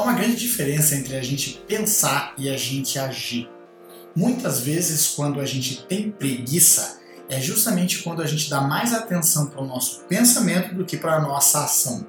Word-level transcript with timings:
Há 0.00 0.02
uma 0.02 0.14
grande 0.14 0.36
diferença 0.36 0.94
entre 0.94 1.14
a 1.14 1.20
gente 1.20 1.62
pensar 1.68 2.32
e 2.38 2.48
a 2.48 2.56
gente 2.56 2.98
agir. 2.98 3.50
Muitas 4.16 4.60
vezes, 4.60 5.08
quando 5.08 5.38
a 5.38 5.44
gente 5.44 5.84
tem 5.84 6.10
preguiça, 6.10 7.00
é 7.28 7.38
justamente 7.38 7.98
quando 7.98 8.22
a 8.22 8.26
gente 8.26 8.48
dá 8.48 8.62
mais 8.62 8.94
atenção 8.94 9.48
para 9.48 9.60
o 9.60 9.66
nosso 9.66 10.00
pensamento 10.08 10.74
do 10.74 10.86
que 10.86 10.96
para 10.96 11.16
a 11.16 11.20
nossa 11.20 11.64
ação. 11.64 12.06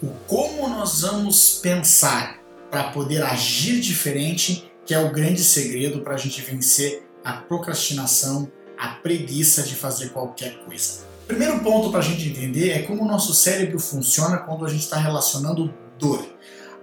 O 0.00 0.10
como 0.28 0.68
nós 0.68 1.00
vamos 1.00 1.58
pensar 1.60 2.38
para 2.70 2.84
poder 2.84 3.24
agir 3.24 3.80
diferente, 3.80 4.70
que 4.86 4.94
é 4.94 5.00
o 5.00 5.10
grande 5.10 5.42
segredo 5.42 6.02
para 6.02 6.14
a 6.14 6.18
gente 6.18 6.40
vencer 6.40 7.04
a 7.24 7.32
procrastinação, 7.32 8.48
a 8.78 8.90
preguiça 8.90 9.64
de 9.64 9.74
fazer 9.74 10.10
qualquer 10.10 10.64
coisa. 10.64 11.00
Primeiro 11.26 11.58
ponto 11.64 11.90
para 11.90 11.98
a 11.98 12.04
gente 12.04 12.28
entender 12.28 12.70
é 12.70 12.82
como 12.82 13.02
o 13.02 13.08
nosso 13.08 13.34
cérebro 13.34 13.80
funciona 13.80 14.36
quando 14.36 14.64
a 14.64 14.68
gente 14.68 14.84
está 14.84 14.98
relacionando 14.98 15.74
dor. 15.98 16.24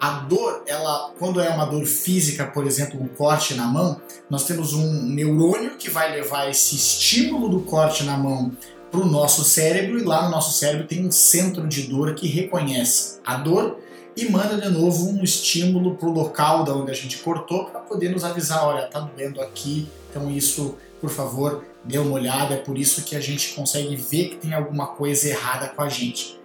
A 0.00 0.20
dor, 0.20 0.62
ela, 0.66 1.12
quando 1.18 1.42
é 1.42 1.50
uma 1.50 1.66
dor 1.66 1.84
física, 1.84 2.46
por 2.46 2.66
exemplo, 2.66 2.98
um 2.98 3.06
corte 3.06 3.52
na 3.52 3.66
mão, 3.66 4.00
nós 4.30 4.44
temos 4.44 4.72
um 4.72 5.02
neurônio 5.02 5.76
que 5.76 5.90
vai 5.90 6.10
levar 6.10 6.48
esse 6.48 6.74
estímulo 6.74 7.50
do 7.50 7.60
corte 7.60 8.04
na 8.04 8.16
mão 8.16 8.50
para 8.90 9.00
o 9.00 9.04
nosso 9.04 9.44
cérebro 9.44 9.98
e 9.98 10.02
lá 10.02 10.24
no 10.24 10.30
nosso 10.30 10.58
cérebro 10.58 10.86
tem 10.86 11.06
um 11.06 11.10
centro 11.10 11.68
de 11.68 11.82
dor 11.82 12.14
que 12.14 12.26
reconhece 12.26 13.20
a 13.26 13.36
dor 13.36 13.78
e 14.16 14.24
manda 14.30 14.56
de 14.56 14.70
novo 14.70 15.10
um 15.10 15.22
estímulo 15.22 15.94
para 15.96 16.08
o 16.08 16.12
local 16.12 16.64
da 16.64 16.74
onde 16.74 16.90
a 16.90 16.94
gente 16.94 17.18
cortou 17.18 17.66
para 17.66 17.80
poder 17.80 18.08
nos 18.08 18.24
avisar, 18.24 18.64
olha, 18.64 18.86
tá 18.86 19.00
doendo 19.00 19.40
aqui, 19.42 19.86
então 20.08 20.30
isso, 20.30 20.76
por 20.98 21.10
favor, 21.10 21.62
dê 21.84 21.98
uma 21.98 22.12
olhada, 22.12 22.54
é 22.54 22.58
por 22.58 22.78
isso 22.78 23.02
que 23.04 23.14
a 23.14 23.20
gente 23.20 23.52
consegue 23.52 23.94
ver 23.96 24.30
que 24.30 24.36
tem 24.36 24.54
alguma 24.54 24.88
coisa 24.88 25.28
errada 25.28 25.68
com 25.68 25.82
a 25.82 25.90
gente. 25.90 26.39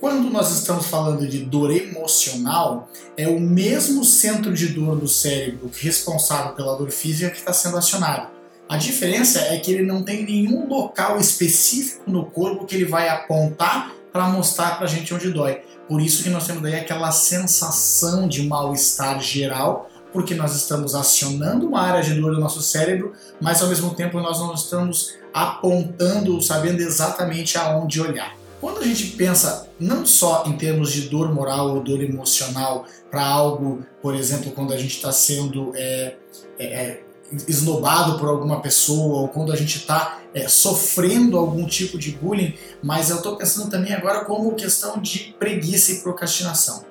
Quando 0.00 0.30
nós 0.30 0.50
estamos 0.50 0.86
falando 0.86 1.28
de 1.28 1.40
dor 1.40 1.70
emocional, 1.70 2.88
é 3.18 3.28
o 3.28 3.38
mesmo 3.38 4.02
centro 4.02 4.54
de 4.54 4.68
dor 4.68 4.96
do 4.96 5.06
cérebro 5.06 5.70
responsável 5.78 6.54
pela 6.54 6.74
dor 6.74 6.90
física 6.90 7.30
que 7.30 7.36
está 7.36 7.52
sendo 7.52 7.76
acionado. 7.76 8.28
A 8.66 8.78
diferença 8.78 9.40
é 9.40 9.58
que 9.58 9.70
ele 9.70 9.82
não 9.82 10.02
tem 10.02 10.24
nenhum 10.24 10.66
local 10.66 11.18
específico 11.18 12.10
no 12.10 12.24
corpo 12.24 12.64
que 12.64 12.76
ele 12.76 12.86
vai 12.86 13.10
apontar 13.10 13.92
para 14.10 14.26
mostrar 14.28 14.78
para 14.78 14.86
a 14.86 14.88
gente 14.88 15.12
onde 15.12 15.30
dói. 15.30 15.60
Por 15.86 16.00
isso 16.00 16.22
que 16.22 16.30
nós 16.30 16.46
temos 16.46 16.62
daí 16.62 16.76
aquela 16.76 17.12
sensação 17.12 18.26
de 18.26 18.42
mal-estar 18.44 19.20
geral, 19.20 19.90
porque 20.14 20.34
nós 20.34 20.56
estamos 20.56 20.94
acionando 20.94 21.66
uma 21.66 21.82
área 21.82 22.02
de 22.02 22.18
dor 22.18 22.34
do 22.34 22.40
nosso 22.40 22.62
cérebro, 22.62 23.12
mas 23.38 23.60
ao 23.60 23.68
mesmo 23.68 23.94
tempo 23.94 24.18
nós 24.18 24.38
não 24.38 24.54
estamos 24.54 25.14
apontando, 25.34 26.40
sabendo 26.40 26.80
exatamente 26.80 27.58
aonde 27.58 28.00
olhar. 28.00 28.34
Quando 28.62 28.78
a 28.78 28.84
gente 28.84 29.08
pensa 29.08 29.69
não 29.80 30.04
só 30.04 30.44
em 30.46 30.52
termos 30.56 30.92
de 30.92 31.08
dor 31.08 31.32
moral 31.32 31.74
ou 31.74 31.82
dor 31.82 32.02
emocional 32.02 32.84
para 33.10 33.24
algo, 33.26 33.84
por 34.02 34.14
exemplo, 34.14 34.52
quando 34.52 34.74
a 34.74 34.76
gente 34.76 34.96
está 34.96 35.10
sendo 35.10 35.72
é, 35.74 36.16
é, 36.58 36.64
é, 36.64 37.04
esnobado 37.48 38.18
por 38.18 38.28
alguma 38.28 38.60
pessoa 38.60 39.22
ou 39.22 39.28
quando 39.28 39.52
a 39.52 39.56
gente 39.56 39.78
está 39.78 40.20
é, 40.34 40.46
sofrendo 40.46 41.38
algum 41.38 41.66
tipo 41.66 41.98
de 41.98 42.12
bullying, 42.12 42.54
mas 42.82 43.08
eu 43.08 43.16
estou 43.16 43.36
pensando 43.36 43.70
também 43.70 43.94
agora 43.94 44.24
como 44.24 44.54
questão 44.54 45.00
de 45.00 45.34
preguiça 45.38 45.92
e 45.92 46.00
procrastinação. 46.00 46.84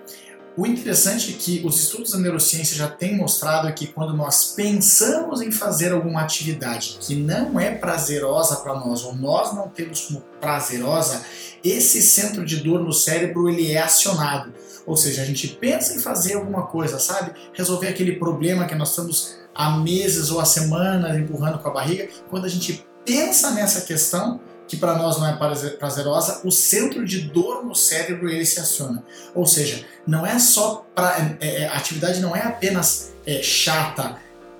O 0.59 0.67
interessante 0.67 1.31
é 1.31 1.37
que 1.37 1.65
os 1.65 1.81
estudos 1.81 2.11
da 2.11 2.17
neurociência 2.17 2.75
já 2.75 2.89
têm 2.89 3.15
mostrado 3.15 3.73
que 3.73 3.87
quando 3.87 4.13
nós 4.13 4.51
pensamos 4.57 5.39
em 5.39 5.53
fazer 5.53 5.93
alguma 5.93 6.21
atividade 6.21 6.97
que 6.99 7.15
não 7.15 7.57
é 7.57 7.71
prazerosa 7.71 8.57
para 8.57 8.77
nós 8.77 9.05
ou 9.05 9.15
nós 9.15 9.55
não 9.55 9.69
temos 9.69 10.07
como 10.07 10.19
prazerosa, 10.41 11.23
esse 11.63 12.01
centro 12.01 12.43
de 12.43 12.57
dor 12.57 12.81
no 12.81 12.91
cérebro 12.91 13.47
ele 13.47 13.71
é 13.71 13.81
acionado. 13.81 14.53
Ou 14.85 14.97
seja, 14.97 15.21
a 15.21 15.25
gente 15.25 15.47
pensa 15.47 15.95
em 15.95 15.99
fazer 15.99 16.33
alguma 16.33 16.67
coisa, 16.67 16.99
sabe? 16.99 17.31
Resolver 17.53 17.87
aquele 17.87 18.17
problema 18.17 18.65
que 18.65 18.75
nós 18.75 18.89
estamos 18.89 19.37
há 19.55 19.77
meses 19.77 20.29
ou 20.29 20.41
há 20.41 20.45
semanas 20.45 21.17
empurrando 21.17 21.59
com 21.59 21.69
a 21.69 21.73
barriga. 21.73 22.09
Quando 22.29 22.43
a 22.43 22.49
gente 22.49 22.85
pensa 23.05 23.51
nessa 23.51 23.79
questão, 23.79 24.41
que 24.69 24.77
para 24.77 24.95
nós 24.95 25.17
não 25.17 25.27
é 25.27 25.35
prazerosa, 25.79 26.41
o 26.45 26.51
centro 26.51 27.03
de 27.03 27.21
dor 27.21 27.65
no 27.65 27.73
cérebro 27.73 28.29
ele 28.29 28.45
se 28.45 28.59
aciona. 28.59 29.03
Ou 29.33 29.43
seja, 29.43 29.83
não 30.05 30.23
é 30.23 30.37
só 30.37 30.85
pra, 30.93 31.35
é, 31.41 31.63
é, 31.63 31.67
a 31.67 31.73
atividade 31.73 32.19
não 32.19 32.35
é 32.35 32.43
apenas 32.43 33.11
é, 33.25 33.41
chata. 33.41 34.17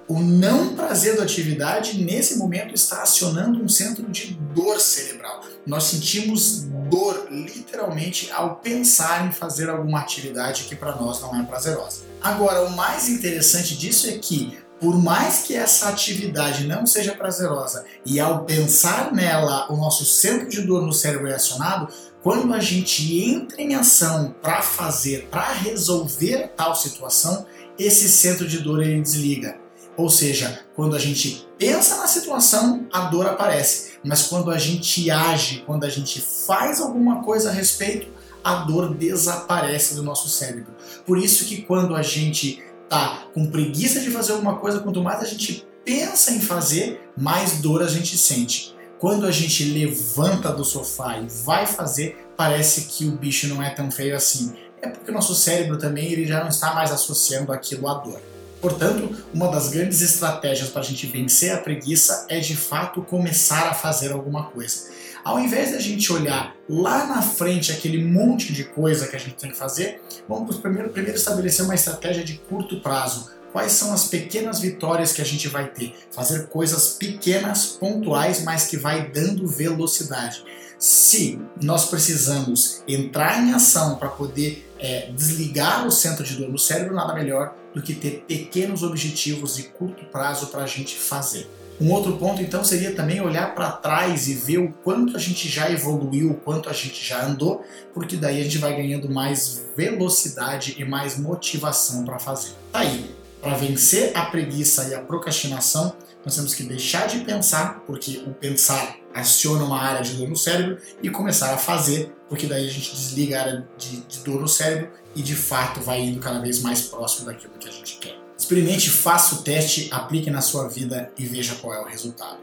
O 0.07 0.19
não 0.19 0.75
prazer 0.75 1.15
da 1.15 1.21
atividade 1.21 2.03
nesse 2.03 2.39
momento 2.39 2.73
está 2.73 3.03
acionando 3.03 3.63
um 3.63 3.69
centro 3.69 4.09
de 4.09 4.33
dor 4.55 4.79
cerebral. 4.79 5.43
Nós 5.63 5.83
sentimos 5.83 6.63
dor 6.89 7.27
literalmente 7.29 8.31
ao 8.31 8.55
pensar 8.55 9.27
em 9.27 9.31
fazer 9.31 9.69
alguma 9.69 9.99
atividade 9.99 10.63
que 10.63 10.75
para 10.75 10.95
nós 10.95 11.21
não 11.21 11.39
é 11.39 11.43
prazerosa. 11.43 12.01
Agora, 12.19 12.63
o 12.63 12.71
mais 12.71 13.07
interessante 13.07 13.77
disso 13.77 14.09
é 14.09 14.13
que 14.13 14.57
por 14.79 14.97
mais 14.97 15.39
que 15.39 15.55
essa 15.55 15.89
atividade 15.89 16.65
não 16.65 16.85
seja 16.85 17.13
prazerosa 17.13 17.85
e 18.05 18.19
ao 18.19 18.45
pensar 18.45 19.11
nela 19.13 19.71
o 19.71 19.75
nosso 19.75 20.05
centro 20.05 20.47
de 20.47 20.61
dor 20.61 20.81
no 20.83 20.93
cérebro 20.93 21.27
é 21.27 21.35
acionado, 21.35 21.93
quando 22.23 22.53
a 22.53 22.59
gente 22.59 23.19
entra 23.29 23.61
em 23.61 23.75
ação 23.75 24.35
para 24.41 24.61
fazer, 24.61 25.27
para 25.29 25.53
resolver 25.53 26.51
tal 26.55 26.75
situação, 26.75 27.45
esse 27.77 28.09
centro 28.09 28.47
de 28.47 28.59
dor 28.59 28.81
ele 28.81 29.01
desliga. 29.01 29.57
Ou 29.95 30.09
seja, 30.09 30.65
quando 30.75 30.95
a 30.95 30.99
gente 30.99 31.47
pensa 31.57 31.97
na 31.97 32.07
situação, 32.07 32.87
a 32.91 33.01
dor 33.05 33.27
aparece, 33.27 33.99
mas 34.03 34.23
quando 34.23 34.49
a 34.49 34.57
gente 34.57 35.09
age, 35.11 35.63
quando 35.65 35.83
a 35.83 35.89
gente 35.89 36.21
faz 36.21 36.79
alguma 36.79 37.21
coisa 37.21 37.49
a 37.49 37.53
respeito, 37.53 38.07
a 38.43 38.55
dor 38.63 38.95
desaparece 38.95 39.95
do 39.95 40.03
nosso 40.03 40.29
cérebro. 40.29 40.73
Por 41.05 41.17
isso 41.17 41.45
que 41.45 41.61
quando 41.63 41.95
a 41.95 42.01
gente 42.01 42.63
tá 42.89 43.25
com 43.33 43.45
preguiça 43.49 43.99
de 43.99 44.09
fazer 44.09 44.33
alguma 44.33 44.57
coisa, 44.57 44.79
quanto 44.79 45.03
mais 45.03 45.21
a 45.21 45.25
gente 45.25 45.65
pensa 45.85 46.31
em 46.31 46.41
fazer, 46.41 47.01
mais 47.15 47.59
dor 47.59 47.81
a 47.81 47.87
gente 47.87 48.17
sente. 48.17 48.75
Quando 48.97 49.25
a 49.25 49.31
gente 49.31 49.63
levanta 49.63 50.51
do 50.51 50.65
sofá 50.65 51.17
e 51.17 51.27
vai 51.45 51.65
fazer, 51.65 52.27
parece 52.35 52.81
que 52.81 53.05
o 53.05 53.11
bicho 53.11 53.47
não 53.47 53.63
é 53.63 53.69
tão 53.69 53.89
feio 53.89 54.15
assim. 54.15 54.53
É 54.81 54.89
porque 54.89 55.11
o 55.11 55.13
nosso 55.13 55.33
cérebro 55.35 55.77
também 55.77 56.11
ele 56.11 56.25
já 56.25 56.41
não 56.41 56.49
está 56.49 56.73
mais 56.73 56.91
associando 56.91 57.51
aquilo 57.51 57.87
à 57.87 57.93
dor. 57.93 58.21
Portanto, 58.61 59.15
uma 59.33 59.49
das 59.49 59.69
grandes 59.69 60.01
estratégias 60.01 60.69
para 60.69 60.81
a 60.81 60.83
gente 60.83 61.07
vencer 61.07 61.53
a 61.53 61.57
preguiça 61.57 62.25
é 62.27 62.39
de 62.39 62.57
fato 62.57 63.01
começar 63.01 63.69
a 63.69 63.73
fazer 63.73 64.11
alguma 64.11 64.47
coisa. 64.47 64.89
Ao 65.29 65.39
invés 65.39 65.73
da 65.73 65.79
gente 65.79 66.11
olhar 66.11 66.55
lá 66.67 67.05
na 67.05 67.21
frente 67.21 67.71
aquele 67.71 68.03
monte 68.03 68.51
de 68.51 68.63
coisa 68.63 69.05
que 69.07 69.15
a 69.15 69.19
gente 69.19 69.35
tem 69.35 69.51
que 69.51 69.55
fazer, 69.55 70.01
vamos 70.27 70.57
primeiro, 70.57 70.89
primeiro 70.89 71.15
estabelecer 71.15 71.63
uma 71.63 71.75
estratégia 71.75 72.23
de 72.23 72.39
curto 72.49 72.81
prazo. 72.81 73.29
Quais 73.53 73.73
são 73.73 73.93
as 73.93 74.07
pequenas 74.07 74.59
vitórias 74.59 75.11
que 75.13 75.21
a 75.21 75.25
gente 75.25 75.47
vai 75.47 75.67
ter? 75.67 75.93
Fazer 76.09 76.47
coisas 76.47 76.95
pequenas, 76.95 77.67
pontuais, 77.67 78.43
mas 78.43 78.65
que 78.65 78.75
vai 78.75 79.11
dando 79.11 79.47
velocidade. 79.47 80.43
Se 80.79 81.39
nós 81.61 81.85
precisamos 81.85 82.81
entrar 82.87 83.43
em 83.43 83.53
ação 83.53 83.97
para 83.97 84.09
poder 84.09 84.67
é, 84.79 85.11
desligar 85.11 85.85
o 85.85 85.91
centro 85.91 86.23
de 86.23 86.37
dor 86.37 86.49
no 86.49 86.57
cérebro, 86.57 86.95
nada 86.95 87.13
melhor 87.13 87.53
do 87.71 87.83
que 87.83 87.93
ter 87.93 88.25
pequenos 88.27 88.81
objetivos 88.81 89.57
de 89.57 89.63
curto 89.63 90.05
prazo 90.05 90.47
para 90.47 90.63
a 90.63 90.67
gente 90.67 90.97
fazer. 90.97 91.47
Um 91.79 91.91
outro 91.93 92.17
ponto, 92.17 92.41
então, 92.41 92.63
seria 92.63 92.93
também 92.93 93.21
olhar 93.21 93.55
para 93.55 93.71
trás 93.71 94.27
e 94.27 94.33
ver 94.33 94.57
o 94.57 94.71
quanto 94.83 95.15
a 95.15 95.19
gente 95.19 95.47
já 95.47 95.71
evoluiu, 95.71 96.31
o 96.31 96.33
quanto 96.35 96.69
a 96.69 96.73
gente 96.73 97.05
já 97.05 97.25
andou, 97.25 97.63
porque 97.93 98.17
daí 98.17 98.41
a 98.41 98.43
gente 98.43 98.57
vai 98.57 98.75
ganhando 98.75 99.09
mais 99.09 99.65
velocidade 99.77 100.75
e 100.77 100.83
mais 100.83 101.17
motivação 101.17 102.03
para 102.03 102.19
fazer. 102.19 102.51
Tá 102.71 102.79
aí, 102.79 103.09
para 103.41 103.53
vencer 103.55 104.11
a 104.15 104.25
preguiça 104.25 104.89
e 104.89 104.93
a 104.93 104.99
procrastinação, 104.99 105.95
nós 106.25 106.35
temos 106.35 106.53
que 106.53 106.63
deixar 106.63 107.07
de 107.07 107.19
pensar, 107.19 107.81
porque 107.87 108.23
o 108.27 108.33
pensar 108.33 108.97
aciona 109.13 109.63
uma 109.63 109.81
área 109.81 110.01
de 110.01 110.15
dor 110.15 110.27
no 110.27 110.35
cérebro, 110.35 110.77
e 111.01 111.09
começar 111.09 111.53
a 111.53 111.57
fazer, 111.57 112.13
porque 112.27 112.45
daí 112.45 112.67
a 112.67 112.69
gente 112.69 112.93
desliga 112.93 113.37
a 113.37 113.41
área 113.41 113.67
de, 113.77 114.01
de 114.01 114.19
dor 114.19 114.41
no 114.41 114.47
cérebro 114.47 114.91
e 115.15 115.21
de 115.21 115.35
fato 115.35 115.79
vai 115.79 116.01
indo 116.01 116.19
cada 116.19 116.39
vez 116.39 116.61
mais 116.61 116.81
próximo 116.81 117.25
daquilo 117.25 117.53
que 117.53 117.69
a 117.69 117.71
gente 117.71 117.97
quer. 117.97 118.28
Experimente, 118.49 118.89
faça 118.89 119.35
o 119.35 119.43
teste, 119.43 119.89
aplique 119.91 120.31
na 120.31 120.41
sua 120.41 120.67
vida 120.67 121.13
e 121.15 121.23
veja 121.23 121.53
qual 121.61 121.71
é 121.71 121.81
o 121.81 121.85
resultado. 121.85 122.39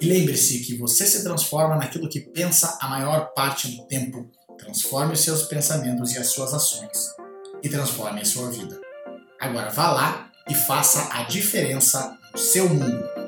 E 0.00 0.04
lembre-se 0.04 0.58
que 0.58 0.76
você 0.76 1.06
se 1.06 1.22
transforma 1.22 1.76
naquilo 1.76 2.08
que 2.08 2.18
pensa 2.18 2.76
a 2.80 2.88
maior 2.88 3.32
parte 3.36 3.68
do 3.68 3.86
tempo. 3.86 4.28
transforme 4.58 5.12
os 5.12 5.20
seus 5.20 5.44
pensamentos 5.44 6.12
e 6.12 6.18
as 6.18 6.28
suas 6.28 6.52
ações 6.52 7.14
e 7.62 7.68
transforme 7.68 8.20
a 8.20 8.24
sua 8.24 8.50
vida. 8.50 8.80
Agora 9.40 9.70
vá 9.70 9.92
lá 9.92 10.32
e 10.50 10.54
faça 10.54 11.08
a 11.12 11.22
diferença 11.22 12.18
no 12.32 12.38
seu 12.38 12.68
mundo. 12.68 13.23